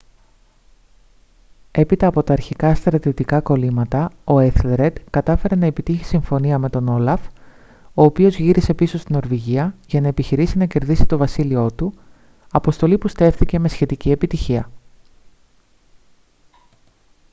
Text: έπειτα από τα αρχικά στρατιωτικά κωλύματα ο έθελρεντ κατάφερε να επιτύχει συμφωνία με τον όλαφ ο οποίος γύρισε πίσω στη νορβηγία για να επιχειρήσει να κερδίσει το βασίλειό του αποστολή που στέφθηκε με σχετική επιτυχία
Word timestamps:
έπειτα 1.71 2.07
από 2.07 2.23
τα 2.23 2.33
αρχικά 2.33 2.75
στρατιωτικά 2.75 3.41
κωλύματα 3.41 4.11
ο 4.23 4.39
έθελρεντ 4.39 4.97
κατάφερε 5.09 5.55
να 5.55 5.65
επιτύχει 5.65 6.05
συμφωνία 6.05 6.57
με 6.57 6.69
τον 6.69 6.87
όλαφ 6.87 7.25
ο 7.93 8.03
οποίος 8.03 8.35
γύρισε 8.37 8.73
πίσω 8.73 8.97
στη 8.97 9.11
νορβηγία 9.13 9.75
για 9.87 10.01
να 10.01 10.07
επιχειρήσει 10.07 10.57
να 10.57 10.65
κερδίσει 10.65 11.05
το 11.05 11.17
βασίλειό 11.17 11.71
του 11.71 11.93
αποστολή 12.51 12.97
που 12.97 13.07
στέφθηκε 13.07 13.59
με 13.59 13.67
σχετική 13.67 14.11
επιτυχία 14.11 14.69